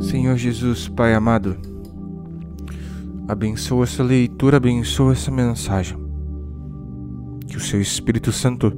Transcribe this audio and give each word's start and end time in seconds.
Senhor 0.00 0.36
Jesus, 0.36 0.86
Pai 0.86 1.12
amado, 1.12 1.56
abençoa 3.26 3.82
essa 3.82 4.02
leitura, 4.02 4.56
abençoa 4.56 5.12
essa 5.12 5.28
mensagem. 5.28 5.98
Que 7.48 7.56
o 7.56 7.60
Seu 7.60 7.80
Espírito 7.80 8.30
Santo 8.30 8.72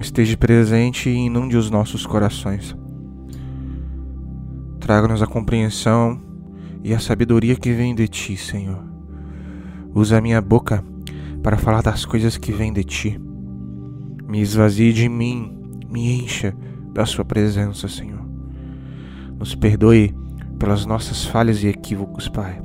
esteja 0.00 0.36
presente 0.38 1.10
e 1.10 1.14
inunde 1.14 1.54
os 1.56 1.70
nossos 1.70 2.06
corações. 2.06 2.74
Traga-nos 4.80 5.22
a 5.22 5.26
compreensão 5.26 6.18
e 6.82 6.94
a 6.94 6.98
sabedoria 6.98 7.54
que 7.54 7.72
vem 7.74 7.94
de 7.94 8.08
Ti, 8.08 8.34
Senhor. 8.34 8.82
Usa 9.94 10.16
a 10.16 10.20
minha 10.20 10.40
boca 10.40 10.82
para 11.42 11.58
falar 11.58 11.82
das 11.82 12.06
coisas 12.06 12.38
que 12.38 12.52
vêm 12.52 12.72
de 12.72 12.84
Ti. 12.84 13.20
Me 14.26 14.40
esvazie 14.40 14.94
de 14.94 15.10
mim, 15.10 15.52
me 15.90 16.22
encha 16.22 16.56
da 16.94 17.04
Sua 17.04 17.24
presença, 17.24 17.86
Senhor. 17.86 18.26
Nos 19.38 19.54
perdoe 19.54 20.14
pelas 20.58 20.84
nossas 20.84 21.24
falhas 21.24 21.62
e 21.62 21.68
equívocos, 21.68 22.28
Pai, 22.28 22.60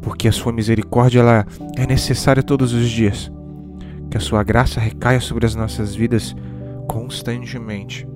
porque 0.00 0.28
a 0.28 0.32
Sua 0.32 0.52
misericórdia 0.52 1.20
ela 1.20 1.46
é 1.76 1.86
necessária 1.86 2.42
todos 2.42 2.72
os 2.72 2.88
dias. 2.88 3.30
Que 4.10 4.16
a 4.16 4.20
Sua 4.20 4.42
graça 4.42 4.80
recaia 4.80 5.20
sobre 5.20 5.46
as 5.46 5.54
nossas 5.54 5.94
vidas 5.94 6.36
constantemente, 6.86 8.06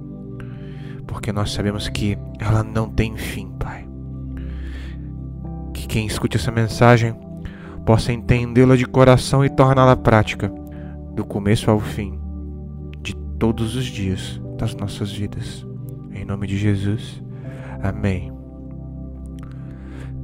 porque 1.07 1.33
nós 1.33 1.53
sabemos 1.53 1.89
que 1.89 2.19
ela 2.39 2.63
não 2.63 2.89
tem 2.91 3.17
fim, 3.17 3.51
Pai. 3.59 3.89
Que 5.73 5.87
quem 5.87 6.07
escute 6.07 6.37
essa 6.37 6.53
mensagem 6.53 7.15
possa 7.87 8.13
entendê-la 8.13 8.77
de 8.77 8.85
coração 8.85 9.45
e 9.45 9.49
torná-la 9.49 9.97
prática, 9.97 10.53
do 11.15 11.25
começo 11.25 11.71
ao 11.71 11.81
fim, 11.81 12.19
de 13.01 13.15
todos 13.39 13.75
os 13.77 13.87
dias 13.87 14.41
das 14.59 14.75
nossas 14.75 15.13
vidas. 15.13 15.67
Em 16.13 16.25
nome 16.25 16.47
de 16.47 16.59
Jesus. 16.59 17.23
Amém. 17.83 18.36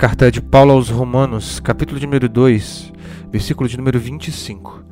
Carta 0.02 0.32
de 0.32 0.42
Paulo 0.42 0.72
aos 0.72 0.88
Romanos, 0.88 1.60
capítulo 1.60 2.00
número 2.00 2.28
2, 2.28 2.92
versículo 3.30 3.68
de 3.68 3.76
número 3.76 4.00
25. 4.00 4.82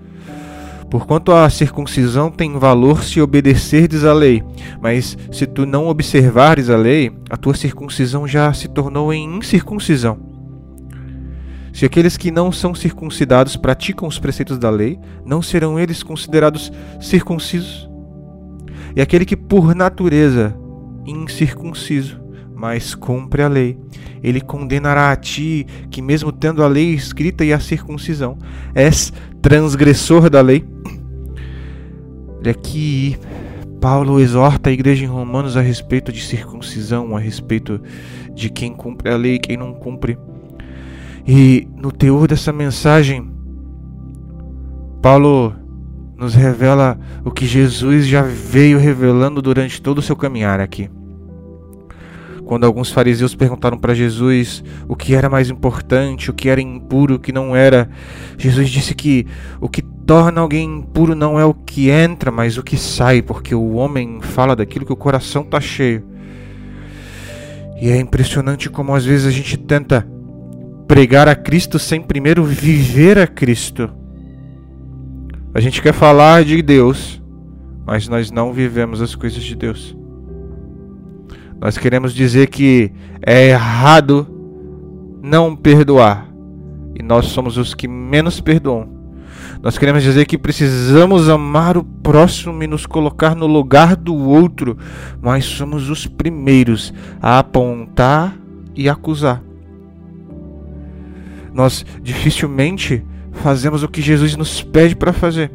Porquanto 0.89 1.33
a 1.33 1.51
circuncisão 1.51 2.31
tem 2.31 2.57
valor 2.57 3.03
se 3.03 3.21
obedecerdes 3.21 4.05
à 4.05 4.13
lei, 4.13 4.41
mas 4.81 5.19
se 5.33 5.49
tu 5.49 5.67
não 5.67 5.89
observares 5.89 6.71
a 6.71 6.77
lei, 6.77 7.11
a 7.29 7.37
tua 7.37 7.55
circuncisão 7.55 8.25
já 8.25 8.53
se 8.53 8.69
tornou 8.69 9.13
em 9.13 9.39
incircuncisão. 9.39 10.17
Se 11.73 11.85
aqueles 11.85 12.17
que 12.17 12.31
não 12.31 12.53
são 12.53 12.73
circuncidados 12.73 13.57
praticam 13.57 14.07
os 14.07 14.21
preceitos 14.21 14.59
da 14.59 14.71
lei, 14.71 14.97
não 15.27 15.43
serão 15.43 15.77
eles 15.77 16.05
considerados 16.05 16.71
circuncisos? 17.01 17.91
E 18.95 19.01
aquele 19.01 19.25
que 19.25 19.37
por 19.37 19.75
natureza 19.75 20.57
incircunciso 21.05 22.21
mas 22.61 22.95
cumpre 22.95 23.43
a 23.43 23.49
lei. 23.49 23.79
Ele 24.23 24.39
condenará 24.39 25.11
a 25.11 25.17
ti, 25.17 25.67
que 25.91 26.03
mesmo 26.03 26.31
tendo 26.31 26.63
a 26.63 26.69
lei 26.69 26.93
escrita 26.93 27.43
e 27.43 27.55
a 27.55 27.59
circuncisão, 27.59 28.37
és 28.75 29.11
transgressor 29.41 30.29
da 30.29 30.43
lei. 30.43 30.63
Olha 32.39 32.51
aqui, 32.51 33.17
Paulo 33.81 34.21
exorta 34.21 34.69
a 34.69 34.73
igreja 34.73 35.05
em 35.05 35.09
Romanos 35.09 35.57
a 35.57 35.63
respeito 35.63 36.13
de 36.13 36.23
circuncisão, 36.23 37.17
a 37.17 37.19
respeito 37.19 37.81
de 38.35 38.51
quem 38.51 38.75
cumpre 38.75 39.09
a 39.09 39.17
lei 39.17 39.37
e 39.37 39.39
quem 39.39 39.57
não 39.57 39.73
cumpre. 39.73 40.19
E 41.27 41.67
no 41.75 41.91
teor 41.91 42.29
dessa 42.29 42.53
mensagem, 42.53 43.27
Paulo 45.01 45.55
nos 46.15 46.35
revela 46.35 46.99
o 47.25 47.31
que 47.31 47.47
Jesus 47.47 48.07
já 48.07 48.21
veio 48.21 48.79
revelando 48.79 49.41
durante 49.41 49.81
todo 49.81 49.99
o 49.99 50.03
seu 50.03 50.15
caminhar 50.15 50.61
aqui. 50.61 50.91
Quando 52.51 52.65
alguns 52.65 52.91
fariseus 52.91 53.33
perguntaram 53.33 53.79
para 53.79 53.95
Jesus 53.95 54.65
o 54.89 54.97
que 54.97 55.15
era 55.15 55.31
mais 55.31 55.49
importante, 55.49 56.33
o 56.33 56.35
que 56.35 56.49
era 56.49 56.61
impuro, 56.61 57.15
o 57.15 57.19
que 57.21 57.31
não 57.31 57.55
era, 57.55 57.89
Jesus 58.37 58.69
disse 58.69 58.93
que 58.93 59.25
o 59.61 59.69
que 59.69 59.81
torna 59.81 60.41
alguém 60.41 60.79
impuro 60.79 61.15
não 61.15 61.39
é 61.39 61.45
o 61.45 61.55
que 61.55 61.91
entra, 61.91 62.33
mas 62.33 62.59
o 62.59 62.65
que 62.65 62.77
sai, 62.77 63.23
porque 63.23 63.55
o 63.55 63.75
homem 63.75 64.21
fala 64.21 64.57
daquilo 64.57 64.85
que 64.85 64.93
o 64.93 64.97
coração 64.97 65.43
está 65.43 65.61
cheio. 65.61 66.05
E 67.81 67.89
é 67.89 67.97
impressionante 67.97 68.69
como 68.69 68.97
às 68.97 69.05
vezes 69.05 69.29
a 69.29 69.31
gente 69.31 69.57
tenta 69.57 70.05
pregar 70.89 71.29
a 71.29 71.37
Cristo 71.37 71.79
sem 71.79 72.03
primeiro 72.03 72.43
viver 72.43 73.17
a 73.17 73.29
Cristo. 73.29 73.89
A 75.55 75.61
gente 75.61 75.81
quer 75.81 75.95
falar 75.95 76.43
de 76.43 76.61
Deus, 76.63 77.23
mas 77.87 78.09
nós 78.09 78.33
não 78.33 78.53
vivemos 78.53 79.01
as 79.01 79.15
coisas 79.15 79.41
de 79.41 79.55
Deus. 79.55 80.00
Nós 81.61 81.77
queremos 81.77 82.15
dizer 82.15 82.49
que 82.49 82.91
é 83.25 83.49
errado 83.51 84.27
não 85.23 85.55
perdoar. 85.55 86.27
E 86.99 87.03
nós 87.03 87.27
somos 87.27 87.57
os 87.57 87.75
que 87.75 87.87
menos 87.87 88.41
perdoam. 88.41 89.01
Nós 89.63 89.77
queremos 89.77 90.03
dizer 90.03 90.25
que 90.25 90.39
precisamos 90.39 91.29
amar 91.29 91.77
o 91.77 91.85
próximo 91.85 92.63
e 92.63 92.67
nos 92.67 92.87
colocar 92.87 93.35
no 93.35 93.47
lugar 93.47 93.95
do 93.95 94.15
outro, 94.15 94.79
mas 95.21 95.45
somos 95.45 95.91
os 95.91 96.07
primeiros 96.07 96.95
a 97.21 97.39
apontar 97.39 98.35
e 98.75 98.89
acusar. 98.89 99.43
Nós 101.53 101.85
dificilmente 102.03 103.05
fazemos 103.33 103.83
o 103.83 103.89
que 103.89 104.01
Jesus 104.01 104.35
nos 104.35 104.63
pede 104.63 104.97
para 104.97 105.13
fazer. 105.13 105.51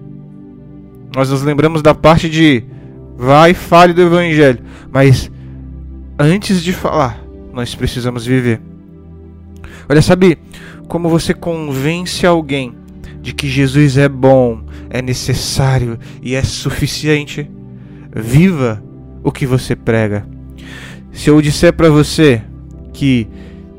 Nós 1.16 1.31
nos 1.31 1.41
lembramos 1.41 1.81
da 1.81 1.95
parte 1.95 2.29
de 2.29 2.63
vai 3.17 3.51
e 3.51 3.55
fale 3.55 3.93
do 3.93 4.01
evangelho, 4.01 4.59
mas 4.91 5.31
antes 6.17 6.61
de 6.63 6.73
falar, 6.73 7.23
nós 7.53 7.75
precisamos 7.75 8.25
viver. 8.25 8.61
Olha, 9.87 10.01
sabe 10.01 10.37
como 10.87 11.09
você 11.09 11.33
convence 11.33 12.25
alguém 12.25 12.73
de 13.21 13.33
que 13.33 13.47
Jesus 13.47 13.97
é 13.97 14.07
bom, 14.07 14.63
é 14.89 15.01
necessário 15.01 15.99
e 16.21 16.35
é 16.35 16.43
suficiente? 16.43 17.49
Viva 18.15 18.83
o 19.23 19.31
que 19.31 19.45
você 19.45 19.75
prega. 19.75 20.25
Se 21.11 21.29
eu 21.29 21.41
disser 21.41 21.73
para 21.73 21.89
você 21.89 22.41
que 22.93 23.27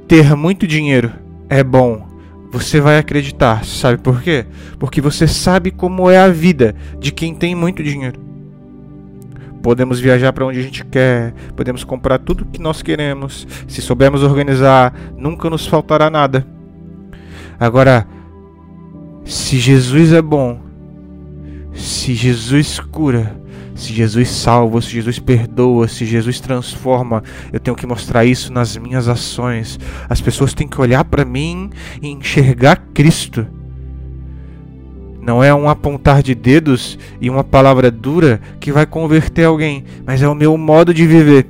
ter 0.08 0.34
muito 0.34 0.66
dinheiro 0.66 1.12
é 1.48 1.62
bom, 1.62 2.06
você 2.50 2.80
vai 2.80 2.98
acreditar. 2.98 3.64
Sabe 3.64 3.98
por 3.98 4.22
quê? 4.22 4.46
Porque 4.78 5.00
você 5.00 5.26
sabe 5.26 5.70
como 5.70 6.10
é 6.10 6.18
a 6.18 6.28
vida 6.28 6.74
de 6.98 7.12
quem 7.12 7.34
tem 7.34 7.54
muito 7.54 7.82
dinheiro. 7.82 8.25
Podemos 9.66 9.98
viajar 9.98 10.32
para 10.32 10.46
onde 10.46 10.60
a 10.60 10.62
gente 10.62 10.84
quer, 10.84 11.34
podemos 11.56 11.82
comprar 11.82 12.20
tudo 12.20 12.44
que 12.44 12.62
nós 12.62 12.82
queremos. 12.82 13.48
Se 13.66 13.82
soubermos 13.82 14.22
organizar, 14.22 14.94
nunca 15.16 15.50
nos 15.50 15.66
faltará 15.66 16.08
nada. 16.08 16.46
Agora, 17.58 18.06
se 19.24 19.58
Jesus 19.58 20.12
é 20.12 20.22
bom, 20.22 20.60
se 21.74 22.14
Jesus 22.14 22.78
cura, 22.78 23.40
se 23.74 23.92
Jesus 23.92 24.28
salva, 24.28 24.80
se 24.80 24.90
Jesus 24.90 25.18
perdoa, 25.18 25.88
se 25.88 26.06
Jesus 26.06 26.38
transforma, 26.38 27.24
eu 27.52 27.58
tenho 27.58 27.76
que 27.76 27.88
mostrar 27.88 28.24
isso 28.24 28.52
nas 28.52 28.76
minhas 28.76 29.08
ações. 29.08 29.80
As 30.08 30.20
pessoas 30.20 30.54
têm 30.54 30.68
que 30.68 30.80
olhar 30.80 31.02
para 31.02 31.24
mim 31.24 31.70
e 32.00 32.06
enxergar 32.06 32.76
Cristo. 32.94 33.44
Não 35.26 35.42
é 35.42 35.52
um 35.52 35.68
apontar 35.68 36.22
de 36.22 36.36
dedos 36.36 36.96
e 37.20 37.28
uma 37.28 37.42
palavra 37.42 37.90
dura 37.90 38.40
que 38.60 38.70
vai 38.70 38.86
converter 38.86 39.42
alguém, 39.42 39.84
mas 40.06 40.22
é 40.22 40.28
o 40.28 40.36
meu 40.36 40.56
modo 40.56 40.94
de 40.94 41.04
viver. 41.04 41.48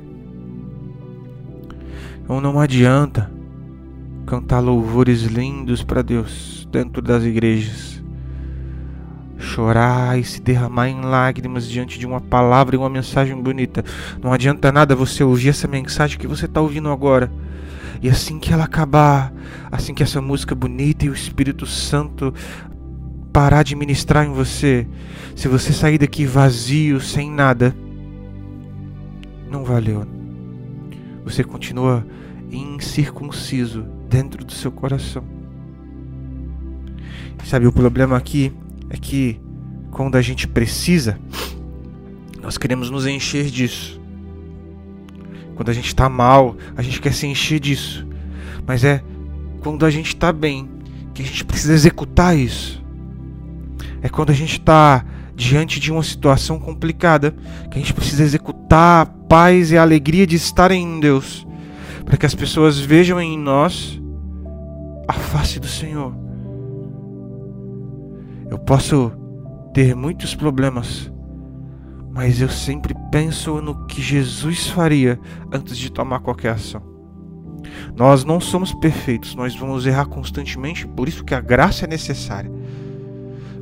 Então 2.23 2.41
não 2.41 2.59
adianta 2.59 3.29
cantar 4.25 4.61
louvores 4.61 5.21
lindos 5.25 5.83
para 5.83 6.01
Deus 6.01 6.67
dentro 6.71 7.03
das 7.03 7.23
igrejas, 7.23 8.01
chorar 9.37 10.17
e 10.17 10.23
se 10.23 10.41
derramar 10.41 10.89
em 10.89 11.01
lágrimas 11.01 11.69
diante 11.69 11.99
de 11.99 12.07
uma 12.07 12.19
palavra 12.19 12.75
e 12.75 12.79
uma 12.79 12.89
mensagem 12.89 13.39
bonita. 13.39 13.85
Não 14.23 14.33
adianta 14.33 14.71
nada 14.71 14.95
você 14.95 15.23
ouvir 15.23 15.49
essa 15.49 15.67
mensagem 15.67 16.17
que 16.17 16.25
você 16.25 16.45
está 16.45 16.59
ouvindo 16.59 16.89
agora. 16.89 17.31
E 18.01 18.09
assim 18.09 18.39
que 18.39 18.53
ela 18.53 18.65
acabar, 18.65 19.33
assim 19.71 19.93
que 19.93 20.03
essa 20.03 20.21
música 20.21 20.53
bonita 20.53 21.05
e 21.05 21.09
o 21.09 21.13
Espírito 21.13 21.65
Santo 21.65 22.33
parar 23.37 23.61
de 23.61 23.75
ministrar 23.75 24.25
em 24.25 24.31
você, 24.31 24.87
se 25.35 25.47
você 25.47 25.71
sair 25.71 25.99
daqui 25.99 26.25
vazio, 26.25 26.99
sem 26.99 27.29
nada, 27.29 27.77
não 29.47 29.63
valeu. 29.63 30.07
Você 31.23 31.43
continua 31.43 32.03
incircunciso 32.49 33.85
dentro 34.09 34.43
do 34.43 34.51
seu 34.51 34.71
coração. 34.71 35.23
Sabe, 37.45 37.67
o 37.67 37.71
problema 37.71 38.17
aqui 38.17 38.51
é 38.89 38.97
que 38.97 39.39
quando 39.91 40.15
a 40.15 40.21
gente 40.23 40.47
precisa, 40.47 41.19
nós 42.41 42.57
queremos 42.57 42.89
nos 42.89 43.05
encher 43.05 43.51
disso. 43.51 44.01
Quando 45.53 45.69
a 45.69 45.73
gente 45.73 45.89
está 45.89 46.09
mal, 46.09 46.57
a 46.75 46.81
gente 46.81 46.99
quer 46.99 47.13
se 47.13 47.27
encher 47.27 47.59
disso. 47.59 48.03
Mas 48.65 48.83
é 48.83 49.03
quando 49.59 49.85
a 49.85 49.91
gente 49.91 50.07
está 50.07 50.33
bem 50.33 50.67
que 51.13 51.21
a 51.21 51.25
gente 51.25 51.45
precisa 51.45 51.75
executar 51.75 52.35
isso 52.35 52.86
é 54.01 54.09
quando 54.09 54.29
a 54.29 54.33
gente 54.33 54.59
está 54.59 55.03
diante 55.35 55.79
de 55.79 55.91
uma 55.91 56.03
situação 56.03 56.59
complicada, 56.59 57.35
que 57.69 57.77
a 57.77 57.81
gente 57.81 57.93
precisa 57.93 58.23
executar 58.23 59.01
a 59.01 59.05
paz 59.05 59.71
e 59.71 59.77
a 59.77 59.81
alegria 59.81 60.25
de 60.25 60.35
estar 60.35 60.71
em 60.71 60.99
Deus. 60.99 61.45
para 62.07 62.15
que 62.15 62.25
as 62.25 62.33
pessoas 62.33 62.79
vejam 62.79 63.19
em 63.19 63.37
nós 63.37 64.01
a 65.09 65.11
face 65.11 65.59
do 65.59 65.67
Senhor. 65.67 66.15
Eu 68.49 68.57
posso 68.57 69.11
ter 69.73 69.93
muitos 69.93 70.33
problemas, 70.33 71.11
mas 72.13 72.39
eu 72.39 72.47
sempre 72.47 72.95
penso 73.11 73.61
no 73.61 73.85
que 73.87 74.01
Jesus 74.01 74.67
faria 74.67 75.19
antes 75.51 75.77
de 75.77 75.91
tomar 75.91 76.21
qualquer 76.21 76.51
ação. 76.53 76.81
Nós 77.93 78.23
não 78.23 78.39
somos 78.39 78.73
perfeitos, 78.73 79.35
nós 79.35 79.53
vamos 79.53 79.85
errar 79.85 80.05
constantemente, 80.05 80.87
por 80.87 81.09
isso 81.09 81.25
que 81.25 81.35
a 81.35 81.41
graça 81.41 81.83
é 81.83 81.87
necessária. 81.89 82.49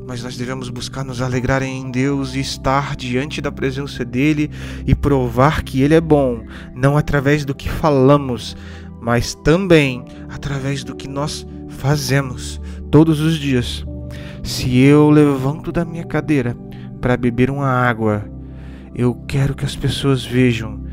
Mas 0.06 0.22
nós 0.22 0.36
devemos 0.36 0.68
buscar 0.68 1.04
nos 1.04 1.20
alegrar 1.20 1.62
em 1.62 1.90
Deus 1.90 2.34
e 2.34 2.40
estar 2.40 2.94
diante 2.94 3.40
da 3.40 3.50
presença 3.50 4.04
dele 4.04 4.50
e 4.86 4.94
provar 4.94 5.62
que 5.62 5.82
ele 5.82 5.94
é 5.94 6.00
bom, 6.00 6.44
não 6.74 6.96
através 6.96 7.44
do 7.44 7.54
que 7.54 7.68
falamos, 7.68 8.56
mas 9.00 9.34
também 9.34 10.04
através 10.28 10.84
do 10.84 10.94
que 10.94 11.08
nós 11.08 11.44
fazemos 11.68 12.60
todos 12.90 13.20
os 13.20 13.36
dias. 13.36 13.84
Se 14.44 14.78
eu 14.78 15.10
levanto 15.10 15.72
da 15.72 15.84
minha 15.84 16.04
cadeira 16.04 16.56
para 17.00 17.16
beber 17.16 17.50
uma 17.50 17.68
água, 17.68 18.24
eu 18.94 19.12
quero 19.26 19.56
que 19.56 19.64
as 19.64 19.74
pessoas 19.74 20.24
vejam 20.24 20.84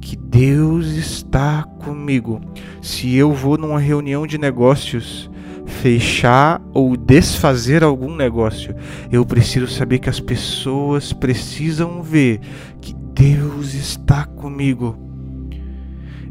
que 0.00 0.16
Deus 0.16 0.86
está 0.86 1.64
comigo. 1.64 2.40
Se 2.80 3.14
eu 3.16 3.32
vou 3.32 3.58
numa 3.58 3.80
reunião 3.80 4.26
de 4.26 4.38
negócios, 4.38 5.28
fechar 5.70 6.60
ou 6.74 6.96
desfazer 6.96 7.82
algum 7.82 8.14
negócio, 8.14 8.74
eu 9.10 9.24
preciso 9.24 9.66
saber 9.68 9.98
que 9.98 10.10
as 10.10 10.20
pessoas 10.20 11.12
precisam 11.12 12.02
ver 12.02 12.40
que 12.80 12.94
Deus 13.14 13.74
está 13.74 14.24
comigo. 14.24 14.98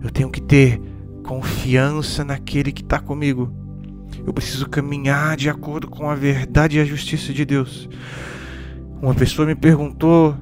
Eu 0.02 0.10
tenho 0.10 0.30
que 0.30 0.42
ter 0.42 0.82
confiança 1.24 2.24
naquele 2.24 2.72
que 2.72 2.82
está 2.82 3.00
comigo. 3.00 3.54
Eu 4.26 4.34
preciso 4.34 4.68
caminhar 4.68 5.38
de 5.38 5.50
acordo 5.50 5.88
com 5.88 6.10
a 6.10 6.16
verdade 6.16 6.78
e 6.78 6.82
a 6.82 6.86
justiça 6.86 7.34
de 7.34 7.46
Deus. 7.46 7.90
Uma 9.02 9.14
pessoa 9.14 9.48
me 9.48 9.56
perguntou 9.56 10.36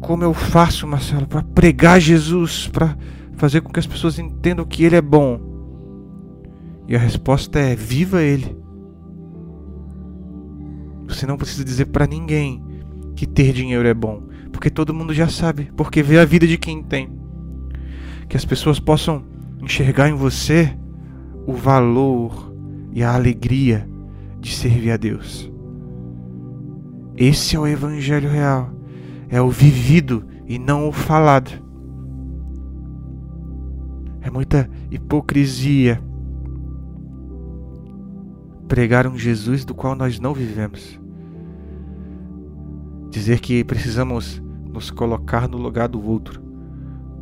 como 0.00 0.22
eu 0.22 0.34
faço, 0.34 0.86
Marcelo, 0.86 1.26
para 1.26 1.42
pregar 1.42 2.00
Jesus, 2.00 2.68
para 2.68 2.96
fazer 3.36 3.60
com 3.62 3.72
que 3.72 3.80
as 3.80 3.86
pessoas 3.86 4.18
entendam 4.18 4.64
que 4.64 4.84
Ele 4.84 4.96
é 4.96 5.02
bom. 5.02 5.53
E 6.86 6.94
a 6.94 6.98
resposta 6.98 7.58
é: 7.58 7.74
viva 7.74 8.22
Ele. 8.22 8.56
Você 11.08 11.26
não 11.26 11.36
precisa 11.36 11.64
dizer 11.64 11.86
para 11.86 12.06
ninguém 12.06 12.62
que 13.14 13.26
ter 13.26 13.52
dinheiro 13.52 13.86
é 13.86 13.94
bom, 13.94 14.22
porque 14.52 14.70
todo 14.70 14.94
mundo 14.94 15.14
já 15.14 15.28
sabe, 15.28 15.70
porque 15.76 16.02
vê 16.02 16.18
a 16.18 16.24
vida 16.24 16.46
de 16.46 16.58
quem 16.58 16.82
tem. 16.82 17.10
Que 18.28 18.36
as 18.36 18.44
pessoas 18.44 18.80
possam 18.80 19.24
enxergar 19.62 20.08
em 20.08 20.14
você 20.14 20.76
o 21.46 21.52
valor 21.52 22.52
e 22.92 23.02
a 23.02 23.14
alegria 23.14 23.88
de 24.40 24.52
servir 24.52 24.90
a 24.90 24.96
Deus. 24.96 25.50
Esse 27.16 27.54
é 27.54 27.58
o 27.58 27.66
Evangelho 27.66 28.28
real. 28.28 28.70
É 29.28 29.40
o 29.40 29.48
vivido 29.48 30.24
e 30.46 30.58
não 30.58 30.88
o 30.88 30.92
falado. 30.92 31.50
É 34.20 34.30
muita 34.30 34.68
hipocrisia 34.90 36.02
pregar 38.68 39.06
um 39.06 39.16
Jesus 39.18 39.64
do 39.64 39.74
qual 39.74 39.94
nós 39.94 40.18
não 40.18 40.34
vivemos. 40.34 41.00
Dizer 43.10 43.40
que 43.40 43.62
precisamos 43.62 44.42
nos 44.72 44.90
colocar 44.90 45.48
no 45.48 45.56
lugar 45.56 45.88
do 45.88 46.04
outro, 46.04 46.42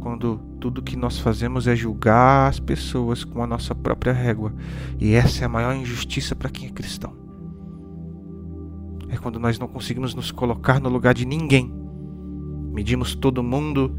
quando 0.01 0.39
tudo 0.59 0.83
que 0.83 0.97
nós 0.97 1.19
fazemos 1.19 1.67
é 1.67 1.75
julgar 1.75 2.49
as 2.49 2.61
pessoas 2.61 3.25
com 3.25 3.43
a 3.43 3.47
nossa 3.47 3.75
própria 3.75 4.13
régua. 4.13 4.55
E 5.01 5.13
essa 5.13 5.43
é 5.43 5.47
a 5.47 5.49
maior 5.49 5.75
injustiça 5.75 6.35
para 6.35 6.49
quem 6.49 6.69
é 6.69 6.71
cristão. 6.71 7.13
É 9.09 9.17
quando 9.17 9.39
nós 9.39 9.59
não 9.59 9.69
conseguimos 9.69 10.15
nos 10.15 10.31
colocar 10.31 10.81
no 10.81 10.89
lugar 10.89 11.15
de 11.15 11.27
ninguém. 11.27 11.73
Medimos 12.73 13.15
todo 13.15 13.43
mundo, 13.43 13.95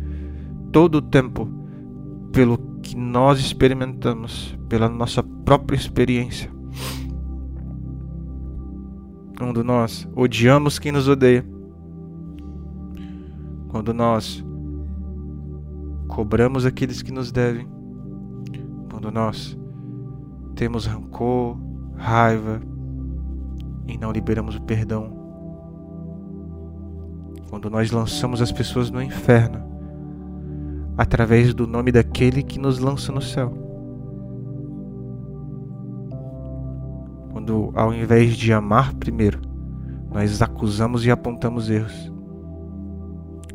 todo 0.71 0.95
o 0.95 1.01
tempo, 1.01 1.47
pelo 2.31 2.57
que 2.81 2.97
nós 2.97 3.39
experimentamos, 3.39 4.57
pela 4.67 4.89
nossa 4.89 5.21
própria 5.21 5.75
experiência. 5.75 6.52
Quando 9.37 9.63
nós 9.63 10.07
odiamos 10.15 10.77
quem 10.77 10.91
nos 10.91 11.07
odeia, 11.07 11.45
quando 13.69 13.93
nós 13.93 14.45
cobramos 16.07 16.65
aqueles 16.65 17.01
que 17.01 17.11
nos 17.11 17.31
devem, 17.31 17.67
quando 18.89 19.11
nós 19.11 19.57
temos 20.55 20.85
rancor, 20.85 21.57
raiva 21.95 22.61
e 23.87 23.97
não 23.97 24.11
liberamos 24.11 24.55
o 24.55 24.61
perdão, 24.61 25.11
quando 27.49 27.69
nós 27.69 27.91
lançamos 27.91 28.41
as 28.41 28.51
pessoas 28.51 28.89
no 28.91 29.01
inferno 29.01 29.63
através 30.97 31.53
do 31.53 31.65
nome 31.65 31.91
daquele 31.91 32.43
que 32.43 32.59
nos 32.59 32.79
lança 32.79 33.11
no 33.11 33.21
céu. 33.21 33.62
Quando, 37.33 37.71
ao 37.73 37.91
invés 37.91 38.37
de 38.37 38.53
amar 38.53 38.93
primeiro, 38.93 39.41
nós 40.13 40.39
acusamos 40.39 41.03
e 41.03 41.09
apontamos 41.09 41.67
erros. 41.67 42.13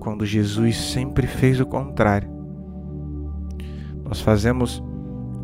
Quando 0.00 0.26
Jesus 0.26 0.76
sempre 0.76 1.28
fez 1.28 1.60
o 1.60 1.66
contrário. 1.66 2.28
Nós 4.04 4.20
fazemos 4.20 4.82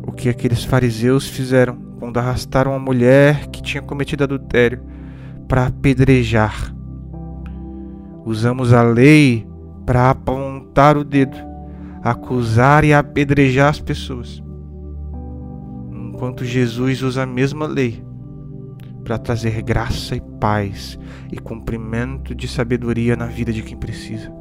o 0.05 0.11
que 0.11 0.27
aqueles 0.27 0.65
fariseus 0.65 1.29
fizeram 1.29 1.77
quando 1.97 2.17
arrastaram 2.17 2.73
a 2.73 2.79
mulher 2.79 3.47
que 3.47 3.61
tinha 3.61 3.81
cometido 3.81 4.25
adultério 4.25 4.83
para 5.47 5.67
apedrejar. 5.67 6.75
Usamos 8.25 8.73
a 8.73 8.81
lei 8.83 9.47
para 9.85 10.09
apontar 10.09 10.97
o 10.97 11.05
dedo, 11.05 11.37
acusar 12.03 12.83
e 12.83 12.93
apedrejar 12.93 13.69
as 13.69 13.79
pessoas. 13.79 14.43
Enquanto 15.89 16.43
Jesus 16.43 17.01
usa 17.01 17.23
a 17.23 17.25
mesma 17.25 17.65
lei 17.65 18.04
para 19.05 19.19
trazer 19.19 19.61
graça 19.61 20.15
e 20.15 20.21
paz 20.39 20.97
e 21.31 21.37
cumprimento 21.37 22.33
de 22.33 22.47
sabedoria 22.47 23.15
na 23.15 23.27
vida 23.27 23.53
de 23.53 23.61
quem 23.61 23.77
precisa. 23.77 24.33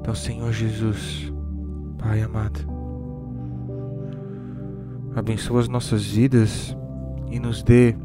Então, 0.00 0.14
Senhor 0.14 0.52
Jesus, 0.52 1.32
Pai 1.96 2.22
amado, 2.22 2.60
abençoa 5.16 5.60
as 5.60 5.68
nossas 5.68 6.04
vidas 6.04 6.76
e 7.30 7.38
nos 7.38 7.62
dê 7.62 7.96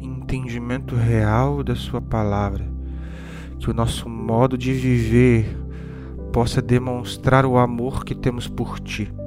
entendimento 0.00 0.96
real 0.96 1.62
da 1.62 1.76
Sua 1.76 2.00
palavra, 2.00 2.68
que 3.60 3.70
o 3.70 3.74
nosso 3.74 4.08
modo 4.08 4.58
de 4.58 4.72
viver 4.72 5.56
possa 6.32 6.60
demonstrar 6.60 7.46
o 7.46 7.56
amor 7.56 8.04
que 8.04 8.16
temos 8.16 8.48
por 8.48 8.80
Ti. 8.80 9.19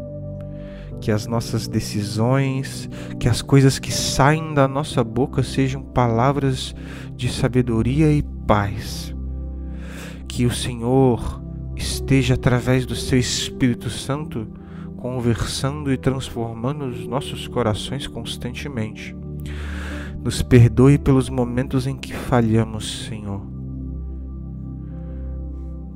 Que 1.04 1.12
as 1.12 1.28
nossas 1.28 1.68
decisões, 1.68 2.90
que 3.20 3.28
as 3.28 3.42
coisas 3.42 3.78
que 3.78 3.92
saem 3.92 4.54
da 4.54 4.70
nossa 4.70 5.04
boca 5.04 5.44
sejam 5.44 5.84
palavras 5.84 6.74
de 7.14 7.28
sabedoria 7.28 8.10
e 8.10 8.24
paz. 8.48 9.14
Que 10.30 10.46
o 10.46 10.52
Senhor 10.52 11.44
esteja 11.76 12.36
através 12.36 12.86
do 12.86 12.96
seu 12.96 13.20
Espírito 13.20 13.90
Santo 13.90 14.48
conversando 14.96 15.92
e 15.92 15.98
transformando 15.98 16.86
os 16.86 17.06
nossos 17.06 17.50
corações 17.50 18.08
constantemente. 18.08 19.14
Nos 20.24 20.42
perdoe 20.42 20.98
pelos 20.98 21.28
momentos 21.28 21.86
em 21.86 21.98
que 21.98 22.14
falhamos, 22.14 23.08
Senhor. 23.10 23.42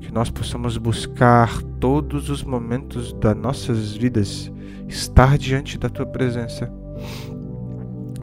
Que 0.02 0.12
nós 0.12 0.30
possamos 0.30 0.76
buscar 0.76 1.64
todos 1.80 2.30
os 2.30 2.44
momentos 2.44 3.14
das 3.14 3.38
nossas 3.38 3.96
vidas 3.96 4.52
estar 4.88 5.38
diante 5.38 5.78
da 5.78 5.90
tua 5.90 6.06
presença, 6.06 6.72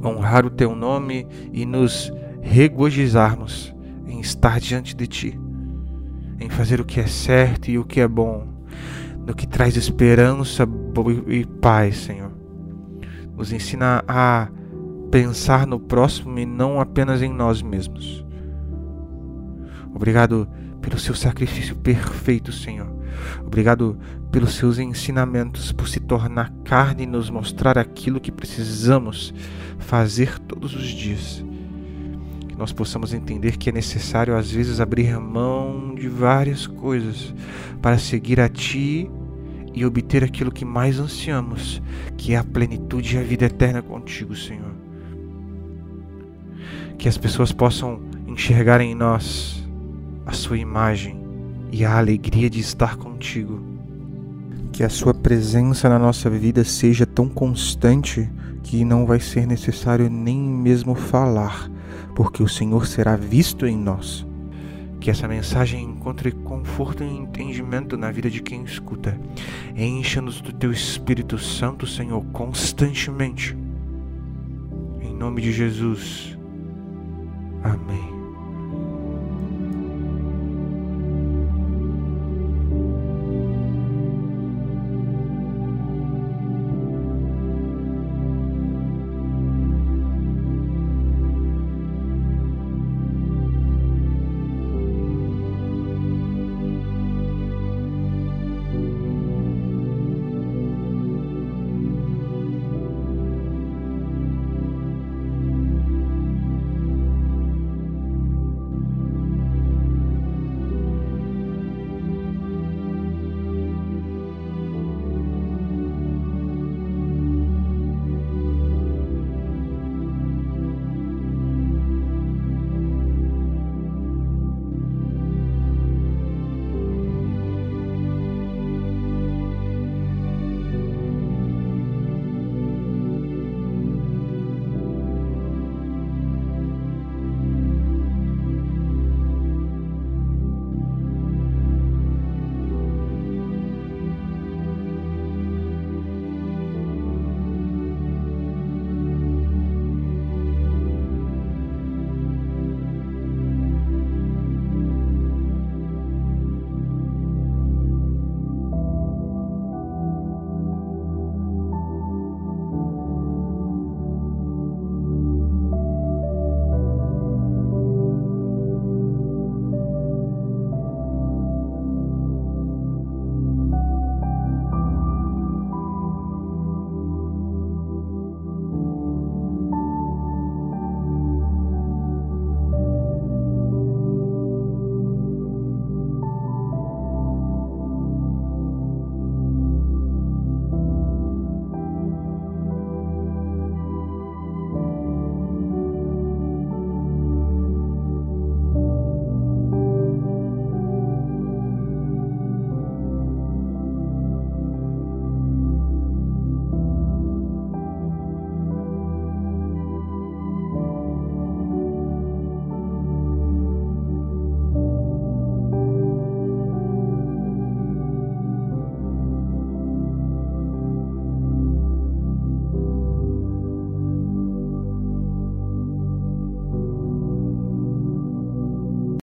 honrar 0.04 0.44
o 0.44 0.50
teu 0.50 0.74
nome 0.74 1.26
e 1.52 1.64
nos 1.64 2.12
regozijarmos 2.42 3.74
em 4.06 4.20
estar 4.20 4.60
diante 4.60 4.94
de 4.94 5.06
ti 5.06 5.38
em 6.40 6.48
fazer 6.48 6.80
o 6.80 6.84
que 6.84 7.00
é 7.00 7.06
certo 7.06 7.70
e 7.70 7.78
o 7.78 7.84
que 7.84 8.00
é 8.00 8.08
bom, 8.08 8.46
no 9.26 9.34
que 9.34 9.46
traz 9.46 9.76
esperança 9.76 10.68
e 11.26 11.44
paz, 11.44 11.96
Senhor. 11.98 12.30
Nos 13.36 13.52
ensina 13.52 14.04
a 14.06 14.48
pensar 15.10 15.66
no 15.66 15.78
próximo 15.78 16.38
e 16.38 16.46
não 16.46 16.80
apenas 16.80 17.22
em 17.22 17.32
nós 17.32 17.62
mesmos. 17.62 18.24
Obrigado 19.94 20.48
pelo 20.80 20.98
seu 20.98 21.14
sacrifício 21.14 21.76
perfeito, 21.76 22.52
Senhor. 22.52 22.88
Obrigado 23.44 23.98
pelos 24.30 24.54
seus 24.54 24.78
ensinamentos, 24.78 25.72
por 25.72 25.88
se 25.88 26.00
tornar 26.00 26.52
carne 26.64 27.04
e 27.04 27.06
nos 27.06 27.30
mostrar 27.30 27.78
aquilo 27.78 28.20
que 28.20 28.32
precisamos 28.32 29.34
fazer 29.78 30.38
todos 30.38 30.74
os 30.74 30.86
dias 30.86 31.44
que 32.54 32.58
nós 32.58 32.72
possamos 32.72 33.12
entender 33.12 33.56
que 33.56 33.68
é 33.68 33.72
necessário 33.72 34.36
às 34.36 34.48
vezes 34.48 34.78
abrir 34.80 35.18
mão 35.18 35.92
de 35.92 36.08
várias 36.08 36.68
coisas 36.68 37.34
para 37.82 37.98
seguir 37.98 38.40
a 38.40 38.48
Ti 38.48 39.10
e 39.74 39.84
obter 39.84 40.22
aquilo 40.22 40.52
que 40.52 40.64
mais 40.64 41.00
ansiamos, 41.00 41.82
que 42.16 42.32
é 42.32 42.36
a 42.36 42.44
plenitude 42.44 43.16
e 43.16 43.18
a 43.18 43.24
vida 43.24 43.46
eterna 43.46 43.82
contigo, 43.82 44.36
Senhor. 44.36 44.70
Que 46.96 47.08
as 47.08 47.18
pessoas 47.18 47.50
possam 47.50 48.00
enxergar 48.28 48.80
em 48.80 48.94
nós 48.94 49.68
a 50.24 50.32
Sua 50.32 50.56
imagem 50.56 51.23
e 51.74 51.84
a 51.84 51.98
alegria 51.98 52.48
de 52.48 52.60
estar 52.60 52.96
contigo. 52.96 53.60
Que 54.70 54.84
a 54.84 54.88
Sua 54.88 55.12
presença 55.12 55.88
na 55.88 55.98
nossa 55.98 56.30
vida 56.30 56.62
seja 56.62 57.04
tão 57.04 57.28
constante 57.28 58.30
que 58.62 58.84
não 58.84 59.04
vai 59.04 59.18
ser 59.18 59.44
necessário 59.44 60.08
nem 60.08 60.38
mesmo 60.38 60.94
falar, 60.94 61.68
porque 62.14 62.44
o 62.44 62.48
Senhor 62.48 62.86
será 62.86 63.16
visto 63.16 63.66
em 63.66 63.76
nós. 63.76 64.24
Que 65.00 65.10
essa 65.10 65.26
mensagem 65.26 65.82
encontre 65.82 66.30
conforto 66.30 67.02
e 67.02 67.08
entendimento 67.08 67.96
na 67.96 68.12
vida 68.12 68.30
de 68.30 68.40
quem 68.40 68.62
escuta. 68.62 69.18
Encha-nos 69.76 70.40
do 70.40 70.52
teu 70.52 70.70
Espírito 70.70 71.36
Santo, 71.38 71.88
Senhor, 71.88 72.24
constantemente. 72.26 73.56
Em 75.02 75.12
nome 75.12 75.42
de 75.42 75.50
Jesus. 75.50 76.38
Amém. 77.64 78.13